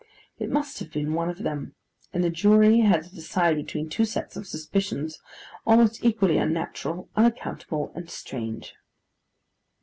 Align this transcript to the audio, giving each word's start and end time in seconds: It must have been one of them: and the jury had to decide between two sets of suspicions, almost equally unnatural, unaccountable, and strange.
It 0.39 0.49
must 0.49 0.79
have 0.79 0.91
been 0.91 1.13
one 1.13 1.29
of 1.29 1.43
them: 1.43 1.75
and 2.11 2.23
the 2.23 2.31
jury 2.31 2.79
had 2.79 3.03
to 3.03 3.13
decide 3.13 3.55
between 3.55 3.87
two 3.87 4.03
sets 4.03 4.35
of 4.35 4.47
suspicions, 4.47 5.19
almost 5.63 6.03
equally 6.03 6.39
unnatural, 6.39 7.07
unaccountable, 7.15 7.91
and 7.93 8.09
strange. 8.09 8.73